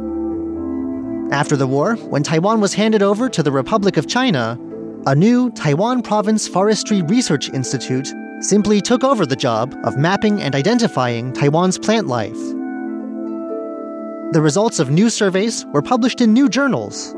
[1.30, 4.58] After the war, when Taiwan was handed over to the Republic of China,
[5.06, 8.08] a new Taiwan Province Forestry Research Institute
[8.40, 12.38] simply took over the job of mapping and identifying Taiwan's plant life.
[14.32, 17.12] The results of new surveys were published in new journals.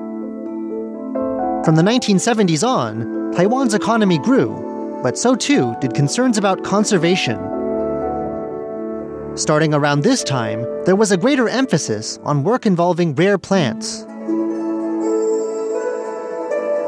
[1.64, 7.60] From the 1970s on, Taiwan's economy grew, but so too did concerns about conservation.
[9.36, 14.04] Starting around this time, there was a greater emphasis on work involving rare plants.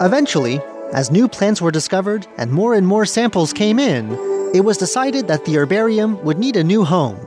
[0.01, 0.61] Eventually,
[0.93, 4.11] as new plants were discovered and more and more samples came in,
[4.55, 7.19] it was decided that the herbarium would need a new home.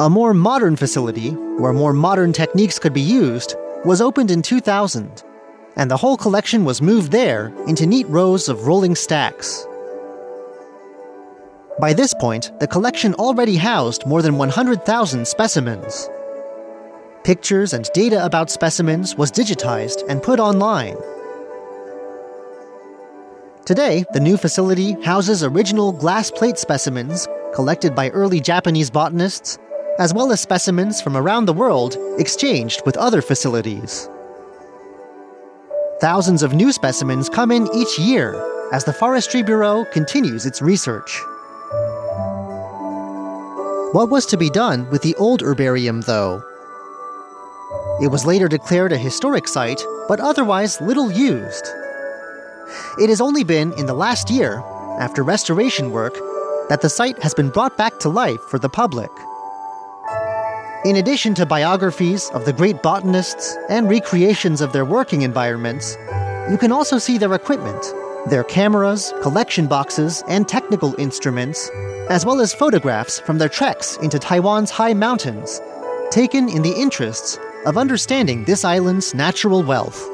[0.00, 5.24] A more modern facility, where more modern techniques could be used, was opened in 2000,
[5.76, 9.67] and the whole collection was moved there into neat rows of rolling stacks.
[11.80, 16.10] By this point, the collection already housed more than 100,000 specimens.
[17.22, 20.96] Pictures and data about specimens was digitized and put online.
[23.64, 29.56] Today, the new facility houses original glass plate specimens collected by early Japanese botanists
[30.00, 34.08] as well as specimens from around the world exchanged with other facilities.
[36.00, 38.34] Thousands of new specimens come in each year
[38.72, 41.20] as the Forestry Bureau continues its research.
[43.92, 46.42] What was to be done with the old herbarium, though?
[48.02, 51.66] It was later declared a historic site, but otherwise little used.
[52.98, 54.62] It has only been in the last year,
[55.00, 56.12] after restoration work,
[56.68, 59.10] that the site has been brought back to life for the public.
[60.84, 65.96] In addition to biographies of the great botanists and recreations of their working environments,
[66.50, 67.82] you can also see their equipment,
[68.28, 71.70] their cameras, collection boxes, and technical instruments,
[72.10, 75.60] as well as photographs from their treks into Taiwan's high mountains,
[76.10, 80.08] taken in the interests of understanding this island's natural wealth.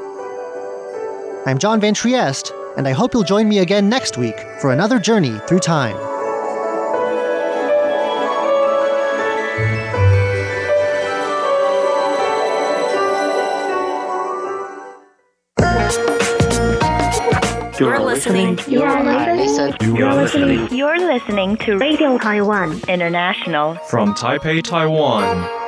[1.47, 4.99] I'm John Van Trieste, and I hope you'll join me again next week for another
[4.99, 6.14] journey through time.
[17.79, 18.59] You're listening.
[18.69, 19.97] You're listening.
[19.97, 20.73] You're listening.
[20.73, 23.75] You're listening to Radio Taiwan International.
[23.89, 25.64] From Taipei, Taiwan.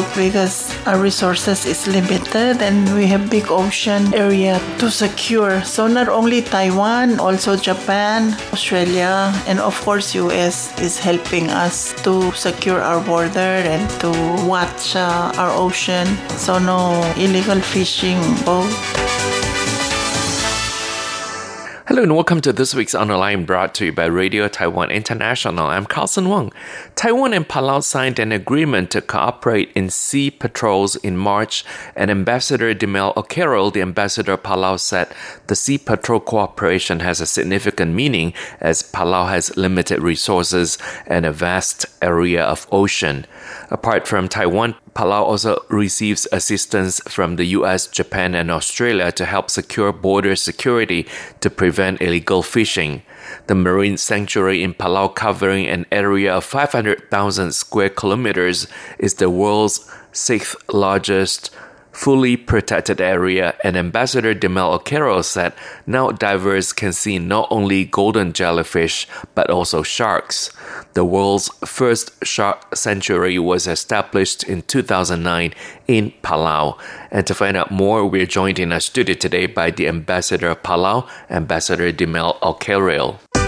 [0.00, 5.62] Help because our resources is limited and we have big ocean area to secure.
[5.64, 12.32] So not only Taiwan, also Japan, Australia, and of course US is helping us to
[12.32, 14.10] secure our border and to
[14.46, 16.06] watch uh, our ocean.
[16.36, 19.39] So no illegal fishing boat.
[21.90, 25.66] Hello and welcome to this week's Online brought to you by Radio Taiwan International.
[25.66, 26.52] I'm Carlson Wong.
[26.94, 31.64] Taiwan and Palau signed an agreement to cooperate in sea patrols in March,
[31.96, 35.08] and Ambassador Dilmei Olkeriil, the ambassador of Palau, said
[35.48, 41.32] the sea patrol cooperation has a significant meaning as Palau has limited resources and a
[41.32, 43.26] vast area of ocean.
[43.70, 49.48] Apart from Taiwan, Palau also receives assistance from the US, Japan, and Australia to help
[49.48, 51.06] secure border security
[51.40, 53.02] to prevent illegal fishing.
[53.46, 58.66] The marine sanctuary in Palau, covering an area of 500,000 square kilometers,
[58.98, 61.50] is the world's sixth largest
[62.00, 65.52] fully protected area, and Ambassador Dilmei Olkeriil said
[65.86, 70.50] now divers can see not only golden jellyfish but also sharks.
[70.94, 75.52] The world's first shark sanctuary was established in 2009
[75.88, 76.78] in Palau.
[77.10, 80.62] And to find out more, we're joined in our studio today by the Ambassador of
[80.62, 83.39] Palau, Ambassador Dilmei Olkeriil.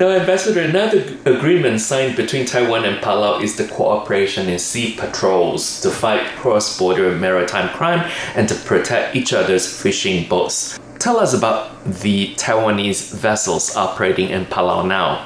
[0.00, 5.78] Now, Ambassador, another agreement signed between Taiwan and Palau is the cooperation in sea patrols
[5.82, 10.80] to fight cross border maritime crime and to protect each other's fishing boats.
[10.98, 15.20] Tell us about the Taiwanese vessels operating in Palau now.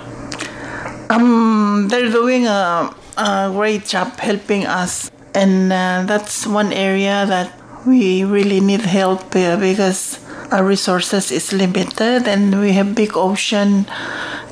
[1.08, 7.52] Um, they're doing a, a great job helping us, and uh, that's one area that
[7.86, 10.18] we really need help uh, because
[10.50, 13.86] our resources is limited, and we have big ocean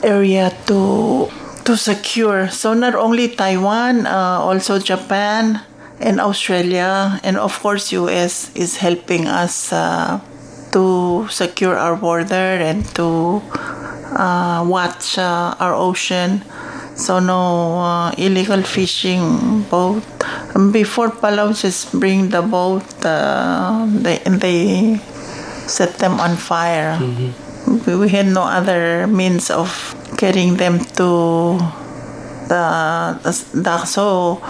[0.02, 1.28] area to
[1.64, 2.48] to secure.
[2.48, 5.62] So not only Taiwan, uh, also Japan
[6.00, 10.20] and Australia, and of course US is helping us uh,
[10.72, 13.42] to secure our border and to
[14.16, 16.42] uh, watch uh, our ocean.
[16.94, 20.02] So no uh, illegal fishing boat.
[20.72, 25.00] Before Palau just bring the boat, uh, they they
[25.66, 26.98] set them on fire.
[27.86, 31.58] We, we had no other means of getting them to
[32.48, 33.18] the,
[33.54, 34.42] the so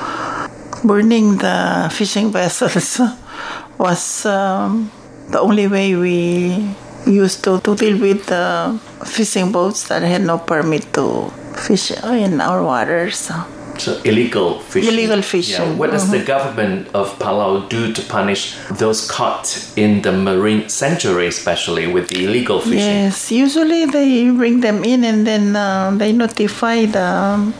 [0.84, 3.00] burning the fishing vessels
[3.78, 4.90] was um,
[5.30, 6.74] the only way we
[7.06, 12.40] used to, to deal with the fishing boats that had no permit to fish in
[12.40, 13.30] our waters.
[13.78, 14.92] So illegal fishing.
[14.92, 15.70] Illegal fishing.
[15.70, 15.76] Yeah.
[15.76, 21.26] What does the government of Palau do to punish those caught in the marine sanctuary,
[21.26, 22.78] especially with the illegal fishing?
[22.78, 27.52] Yes, usually they bring them in and then uh, they notify the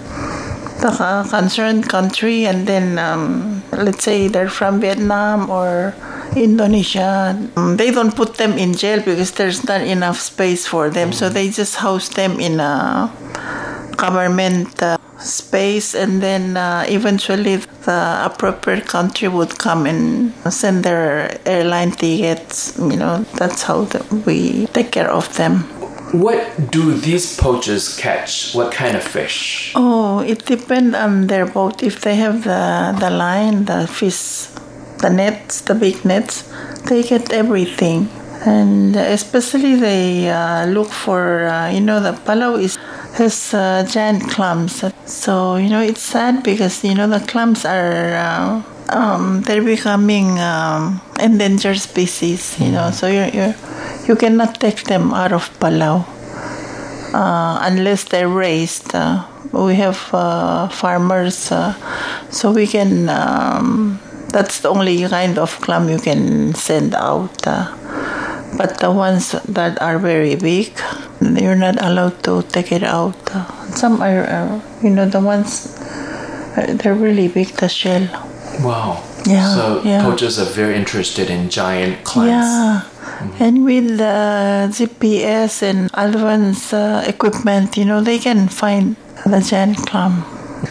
[0.82, 5.94] the uh, concerned country, and then um, let's say they're from Vietnam or
[6.34, 7.38] Indonesia.
[7.56, 11.28] Um, they don't put them in jail because there's not enough space for them, so
[11.30, 13.10] they just house them in a
[13.96, 21.38] government uh, space, and then uh, eventually the appropriate country would come and send their
[21.46, 22.76] airline tickets.
[22.78, 25.64] You know, that's how the, we take care of them.
[26.12, 28.52] What do these poachers catch?
[28.54, 29.72] What kind of fish?
[29.74, 31.82] Oh, it depends on their boat.
[31.82, 34.48] If they have the the line, the fish,
[34.98, 36.44] the nets, the big nets,
[36.88, 38.08] they get everything.
[38.44, 42.76] And especially they uh, look for, uh, you know, the Palau is
[43.14, 44.84] has uh, giant clams.
[45.06, 50.38] So you know it's sad because you know the clams are uh, um, they're becoming
[50.38, 52.58] um, endangered species.
[52.58, 53.54] You know, so you you
[54.08, 56.04] you cannot take them out of Palau
[57.14, 58.94] uh, unless they're raised.
[58.94, 61.74] Uh, we have uh, farmers, uh,
[62.30, 63.08] so we can.
[63.08, 67.46] Um, that's the only kind of clam you can send out.
[68.56, 70.72] But the ones that are very big,
[71.20, 73.16] you're not allowed to take it out.
[73.74, 75.78] some are, you know, the ones
[76.56, 77.48] they're really big.
[77.48, 78.08] The shell.
[78.60, 79.02] Wow.
[79.26, 79.54] Yeah.
[79.54, 80.02] So yeah.
[80.02, 82.28] poachers are very interested in giant clams.
[82.28, 82.88] Yeah.
[83.38, 89.78] And with the GPS and advanced uh, equipment, you know, they can find the giant
[89.86, 90.24] clam.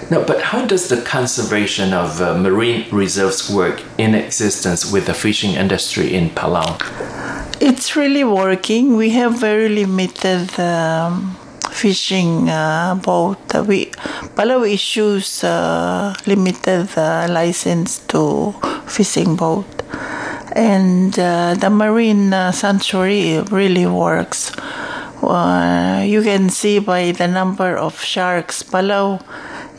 [0.09, 5.13] No, but how does the conservation of uh, marine reserves work in existence with the
[5.13, 6.79] fishing industry in Palau?
[7.61, 8.97] It's really working.
[8.97, 11.37] We have very limited um,
[11.69, 13.37] fishing uh, boat.
[13.67, 13.91] We
[14.33, 18.55] Palau issues uh, limited uh, license to
[18.87, 19.69] fishing boat,
[20.53, 24.51] and uh, the marine uh, sanctuary really works.
[25.21, 28.63] Uh, you can see by the number of sharks.
[28.63, 29.21] Palau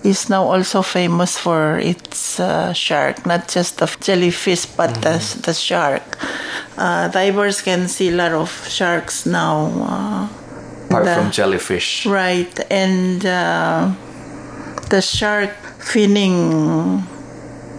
[0.04, 5.02] is now also famous for its uh, shark, not just the jellyfish, but mm-hmm.
[5.02, 6.18] the, the shark.
[6.76, 9.66] Uh, divers can see a lot of sharks now.
[9.66, 10.28] Uh,
[10.86, 12.06] Apart the, from jellyfish.
[12.06, 13.92] Right, and uh,
[14.90, 17.02] the shark finning,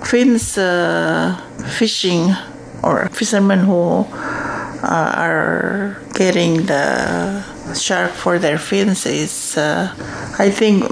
[0.05, 1.35] fins uh,
[1.77, 2.33] fishing,
[2.81, 7.43] or fishermen who uh, are getting the
[7.75, 10.83] shark for their fins is, I think,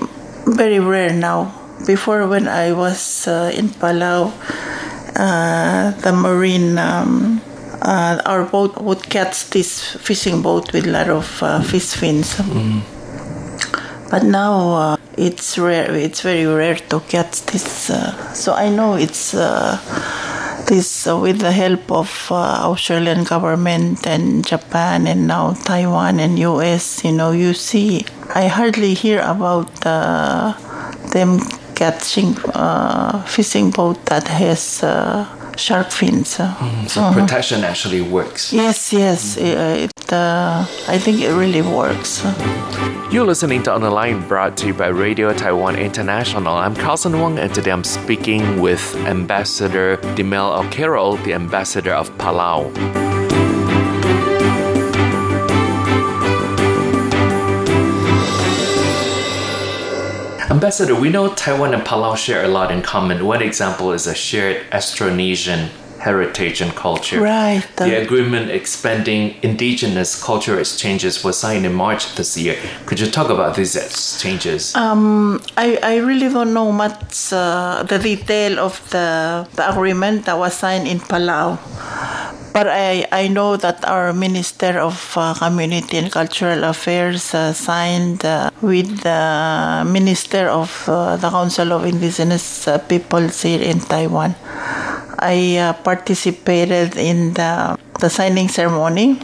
[0.46, 1.58] very rare now.
[1.86, 4.32] Before, when I was uh, in Palau,
[5.16, 7.42] uh, the marine, um,
[7.82, 11.26] uh, our boat would catch this fishing boat with a lot of
[11.66, 12.36] fish fins.
[12.36, 12.82] Mm.
[14.12, 15.96] But now it's rare.
[15.96, 17.92] It's very rare to catch this.
[18.34, 19.34] so I know it's
[20.72, 26.40] this uh, with the help of uh, Australian government and Japan and now Taiwan and
[26.40, 27.04] US.
[27.04, 30.54] You know, you see, I hardly hear about uh,
[31.12, 31.40] them
[31.76, 35.26] catching uh, fishing boat that has uh,
[35.58, 36.40] shark fins.
[36.40, 36.54] Uh,
[36.88, 37.14] So uh-huh.
[37.14, 38.54] protection actually works.
[38.54, 39.38] Yes, yes.
[39.38, 42.24] uh, It, uh, I think it really works.
[43.12, 46.56] You're listening to On the Line brought to you by Radio Taiwan International.
[46.56, 52.72] I'm Carlson Wong and today I'm speaking with Ambassador Dilmei Olkeriil, the ambassador of Palau.
[60.62, 63.26] Ambassador, we know Taiwan and Palau share a lot in common.
[63.26, 67.20] One example is a shared Austronesian heritage and culture.
[67.20, 67.64] Right.
[67.78, 72.58] The agreement expanding indigenous cultural exchanges was signed in March this year.
[72.86, 74.76] Could you talk about these exchanges?
[74.76, 80.38] Um, I, I really don't know much uh, the detail of the, the agreement that
[80.38, 81.58] was signed in Palau.
[82.54, 88.26] But I, I know that our Minister of uh, Community and Cultural Affairs uh, signed
[88.26, 94.36] uh, with the Minister of uh, the Council of Indigenous uh, Peoples here in Taiwan.
[95.18, 99.20] I uh, participated in the, the signing ceremony.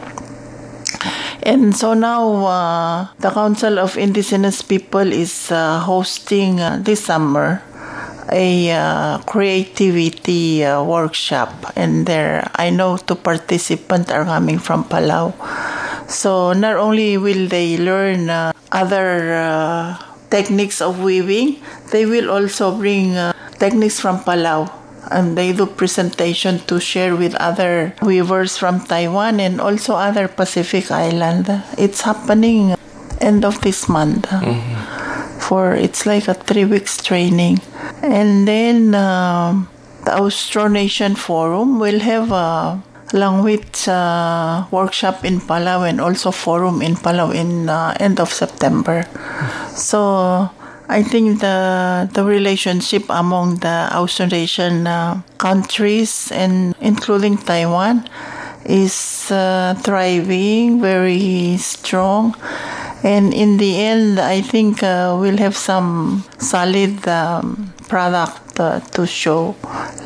[1.42, 7.62] And so now uh, the Council of Indigenous People is uh, hosting uh, this summer
[8.32, 15.32] a uh, creativity uh, workshop, and there I know two participants are coming from Palau.
[16.08, 19.98] So not only will they learn uh, other uh,
[20.30, 21.60] techniques of weaving,
[21.92, 24.72] they will also bring uh, techniques from Palau.
[25.10, 30.90] And they do presentation to share with other weavers from Taiwan and also other Pacific
[30.90, 31.48] island.
[31.78, 32.76] It's happening
[33.20, 34.28] end of this month.
[35.40, 37.60] For it's like a three weeks training,
[38.02, 39.68] and then um,
[40.04, 42.82] the Austronesian Forum will have a
[43.12, 49.04] language uh, workshop in Palau and also forum in Palau in uh, end of September.
[49.74, 50.50] So
[50.88, 58.08] I think the the relationship among the Austronesian uh, countries and including Taiwan
[58.64, 62.34] is uh, thriving, very strong.
[63.02, 69.06] And in the end, I think uh, we'll have some solid um, product uh, to
[69.06, 69.56] show,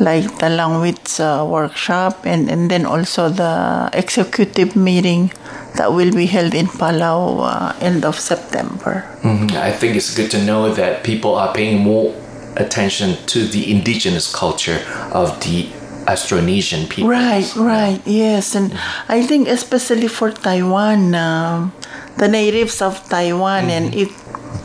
[0.00, 5.32] like the language uh, workshop, and, and then also the executive meeting
[5.76, 9.04] that will be held in Palau uh, end of September.
[9.22, 9.52] Mhm.
[9.56, 12.14] I think it's good to know that people are paying more
[12.56, 14.80] attention to the indigenous culture
[15.12, 15.66] of the
[16.06, 17.08] Austronesian people.
[17.10, 18.72] Right, right, yes, and
[19.08, 21.72] I think especially for Taiwan, um,
[22.18, 24.10] the natives of Taiwan and it,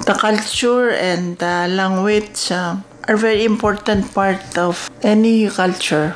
[0.05, 6.15] the culture and the language uh, are very important part of any culture.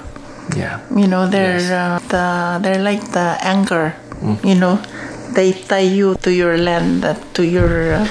[0.55, 0.79] Yeah.
[0.95, 3.95] You know, they're uh, the they're like the anchor.
[4.43, 4.77] You know,
[5.33, 7.93] they tie you to your land, uh, to your.
[7.93, 8.07] Uh,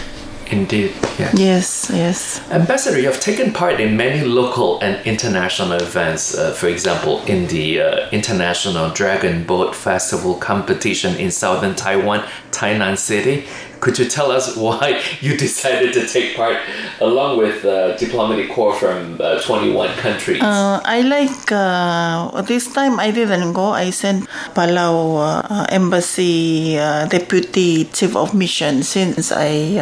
[0.51, 0.93] Indeed.
[1.19, 1.31] Yeah.
[1.35, 2.41] yes, yes.
[2.51, 6.37] Ambassador, you have taken part in many local and international events.
[6.37, 12.99] Uh, for example, in the uh, International Dragon Boat Festival competition in southern Taiwan, Tainan
[12.99, 13.47] City.
[13.79, 16.57] Could you tell us why you decided to take part
[17.01, 20.43] along with uh, diplomatic corps from uh, 21 countries?
[20.43, 23.71] Uh, I like uh, this time I didn't go.
[23.71, 25.17] I sent Palau
[25.49, 29.79] uh, embassy uh, deputy chief of mission since I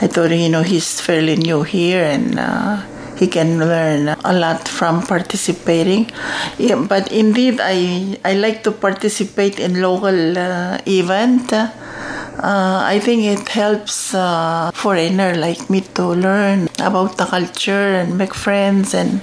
[0.00, 2.38] I thought you know he's fairly new here and.
[2.38, 2.82] Uh,
[3.16, 6.10] he can learn a lot from participating.
[6.58, 11.52] Yeah, but indeed, I I like to participate in local uh, event.
[11.52, 18.18] Uh, I think it helps uh, foreigner like me to learn about the culture and
[18.18, 19.22] make friends and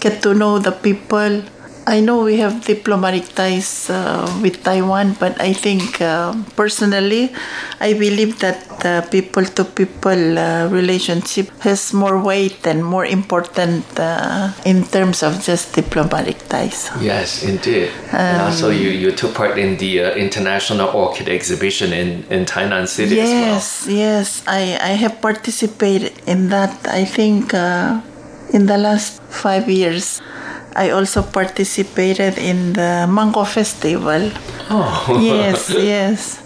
[0.00, 1.42] get to know the people.
[1.86, 7.32] I know we have diplomatic ties uh, with Taiwan, but I think uh, personally,
[7.80, 14.84] I believe that the people-to-people uh, relationship has more weight and more important uh, in
[14.84, 16.90] terms of just diplomatic ties.
[17.00, 17.90] Yes, indeed.
[18.12, 22.88] and also, you, you took part in the uh, International Orchid Exhibition in, in Tainan
[22.88, 23.40] City as well.
[23.40, 26.86] Yes, yes, I, I have participated in that.
[26.88, 28.00] I think uh,
[28.52, 30.22] in the last five years,
[30.76, 34.30] I also participated in the Mango Festival.
[34.70, 35.18] Oh.
[35.20, 36.40] yes, yes.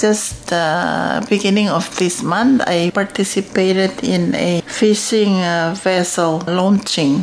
[0.00, 7.22] Just uh, beginning of this month, I participated in a fishing uh, vessel launching,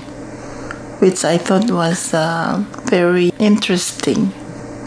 [1.00, 4.32] which I thought was uh, very interesting.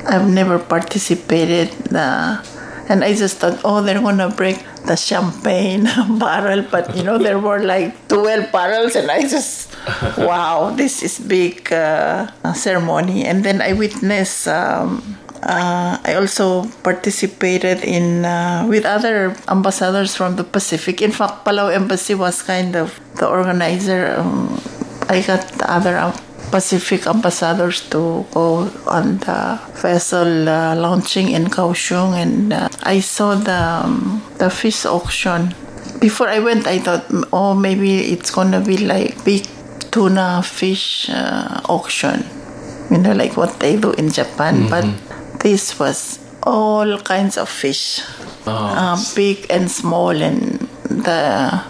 [0.07, 2.43] I've never participated, uh,
[2.89, 5.85] and I just thought, oh, they're gonna break the champagne
[6.19, 9.68] barrel, but you know there were like twelve barrels, and I just,
[10.19, 13.25] wow, this is big uh, ceremony.
[13.25, 20.37] And then I witnessed um, Uh, I also participated in uh, with other ambassadors from
[20.37, 21.01] the Pacific.
[21.01, 24.19] In fact, Palau Embassy was kind of the organizer.
[24.19, 24.61] Um,
[25.09, 26.13] I got the other um,
[26.51, 33.35] Pacific ambassadors to go on the vessel uh, launching in Kaohsiung, and uh, I saw
[33.35, 35.55] the um, the fish auction.
[36.01, 39.47] Before I went, I thought, oh, maybe it's gonna be like big
[39.99, 42.25] tuna fish uh, auction,
[42.91, 44.69] you know, like what they do in Japan.
[44.71, 44.87] But
[45.41, 48.01] this was all kinds of fish,
[48.47, 51.63] uh, big and small, and the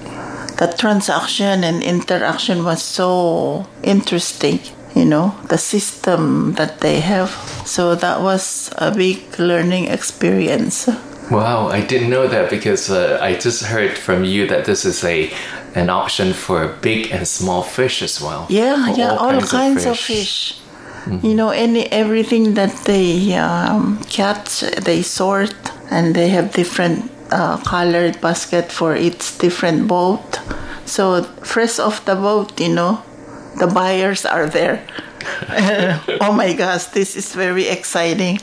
[0.59, 4.61] the transaction and interaction was so interesting.
[4.95, 7.31] You know, the system that they have.
[7.65, 10.89] So that was a big learning experience.
[11.31, 15.05] Wow, I didn't know that because uh, I just heard from you that this is
[15.05, 15.31] a
[15.75, 18.47] an auction for big and small fish as well.
[18.49, 20.61] Yeah, yeah, all, kinds, of fish.
[21.23, 25.55] You know, any everything that they um, catch, they sort,
[25.91, 30.41] and they have different uh, colored basket for each different boat.
[30.85, 33.03] So fresh off the boat, you know,
[33.59, 34.83] the buyers are there.
[36.21, 38.39] oh my gosh, this is very exciting.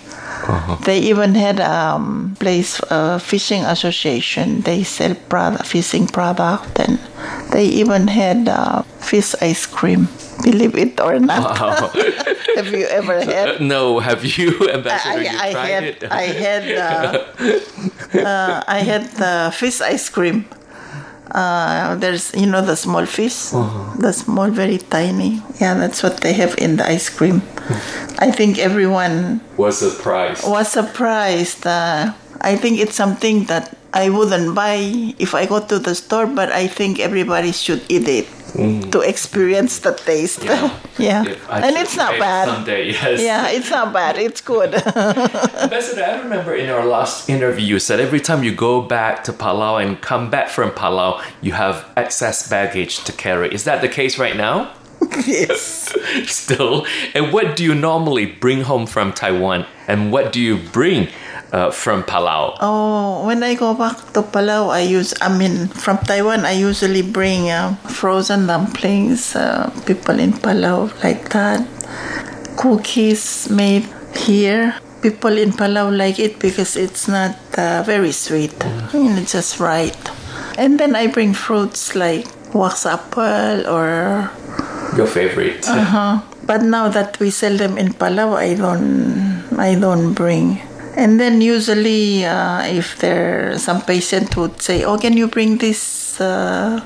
[0.86, 4.62] They even had a um, place, uh, fishing association.
[4.62, 7.00] They sell product, fishing product, and
[7.52, 10.08] they even had uh, fish ice cream.
[10.44, 11.60] Believe it or not.
[11.60, 11.88] Wow.
[12.56, 13.62] have you ever had?
[13.62, 15.24] no, have you, Ambassador?
[15.24, 16.04] you I, I tried had, it?
[16.12, 20.46] I had, uh, uh, I had the fish ice cream.
[21.36, 23.52] Uh, there's, you know, the small fish,
[24.00, 25.44] the small, very tiny.
[25.60, 27.42] Yeah, that's what they have in the ice cream.
[28.20, 30.48] I think everyone was surprised.
[30.48, 31.68] was surprised.
[31.68, 36.28] Uh, I think it's something that I wouldn't buy if I go to the store,
[36.28, 38.92] but I think everybody should eat it mm.
[38.92, 40.44] to experience the taste.
[40.44, 40.76] Yeah,
[41.26, 42.50] If I and it's not bad.
[42.50, 43.22] Someday, yes.
[43.22, 44.18] Yeah, it's not bad.
[44.18, 44.76] It's good.
[44.86, 49.32] Ambassador, I remember in our last interview, you said every time you go back to
[49.32, 53.54] Palau and come back from Palau, you have excess baggage to carry.
[53.54, 54.74] Is that the case right now?
[55.26, 55.96] yes.
[56.26, 56.86] Still.
[57.14, 59.66] And what do you normally bring home from Taiwan?
[59.88, 61.10] And what do you bring
[61.52, 62.58] uh, from Palau?
[62.62, 67.02] Oh, when I go back to Palau, I use, I mean, from Taiwan, I usually
[67.02, 71.66] bring uh, frozen dumplings, uh, people in Palau like that.
[72.58, 74.76] Cookies made here.
[75.02, 78.54] People in Palau like it because it's not uh, very sweet.
[78.66, 79.96] I mean, it's just right.
[80.58, 82.26] And then I bring fruits like
[82.56, 84.32] wax apple or
[84.98, 85.68] Your favorite?
[85.68, 86.22] uh-huh.
[86.46, 90.62] But now that we sell them in Palau, I don't, I don't bring.
[90.98, 96.20] And then usually, uh, if there some patient would say, "Oh, can you bring this
[96.22, 96.80] uh,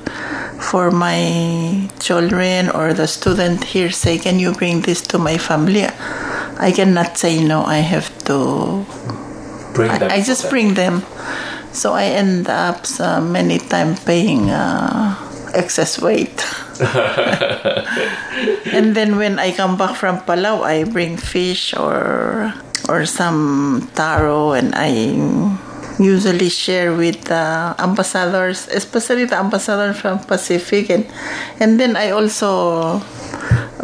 [0.57, 5.85] for my children?" or the student here say, "Can you bring this to my family?"
[6.57, 7.63] I cannot say no.
[7.63, 8.85] I have to.
[9.77, 10.49] Bring I, them I just them.
[10.49, 11.05] bring them.
[11.71, 15.13] So I end up uh, many times paying uh,
[15.53, 16.43] excess weight.
[18.73, 22.53] and then when I come back from Palau, I bring fish or
[22.89, 24.89] or some taro, and I
[26.01, 31.05] usually share with the ambassadors, especially the ambassador from Pacific, and
[31.59, 33.01] and then I also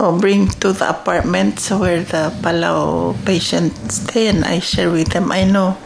[0.01, 5.32] oh, bring to the apartments where the Palau patients stay, and I share with them.
[5.32, 5.78] I know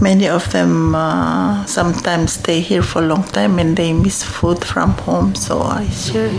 [0.00, 4.64] many of them uh, sometimes stay here for a long time and they miss food
[4.64, 6.30] from home, so I share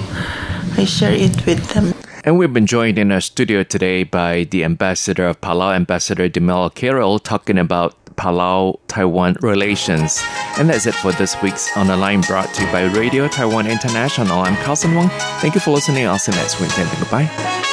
[0.78, 1.94] I share it with them.
[2.26, 6.72] And we've been joined in our studio today by the ambassador of Palau, Ambassador Dilmei
[6.72, 10.24] Olkeriil, talking about Palau Taiwan relations.
[10.58, 13.68] And that's it for this week's On the Line brought to you by Radio Taiwan
[13.68, 14.40] International.
[14.40, 15.10] I'm Carlson Wong.
[15.42, 16.08] Thank you for listening.
[16.08, 16.72] I'll see you next week.
[17.00, 17.73] Goodbye.